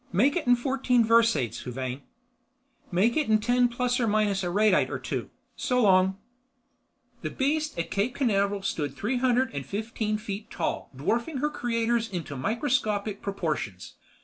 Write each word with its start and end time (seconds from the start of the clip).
Make 0.11 0.35
it 0.35 0.47
in 0.47 0.55
fourteen 0.55 1.05
versaids, 1.05 1.61
Huvane." 1.61 2.01
"Make 2.91 3.15
it 3.15 3.29
in 3.29 3.37
ten 3.39 3.67
plus 3.69 3.99
or 3.99 4.07
minus 4.07 4.43
a 4.43 4.47
radite 4.47 4.89
or 4.89 4.97
two. 4.97 5.29
So 5.55 5.79
long!" 5.83 6.17
The 7.21 7.29
beast 7.29 7.77
at 7.77 7.91
Cape 7.91 8.15
Canaveral 8.15 8.63
stood 8.63 8.95
three 8.95 9.17
hundred 9.17 9.53
and 9.53 9.63
fifteen 9.63 10.17
feet 10.17 10.49
tall 10.49 10.89
dwarfing 10.95 11.37
her 11.37 11.51
creators 11.51 12.09
into 12.09 12.35
microscopic 12.35 13.21
proportions. 13.21 13.93